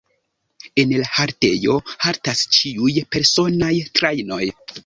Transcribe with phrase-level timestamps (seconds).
[0.83, 4.43] En la haltejo haltas ĉiuj personaj trajnoj.